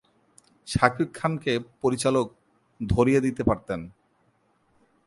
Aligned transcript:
শাকিব 0.67 1.09
খানকে 1.13 1.53
পরিচালক 1.81 2.27
ধরিয়ে 2.81 3.21
দিতে 3.21 3.43
পারতেন। 3.43 3.79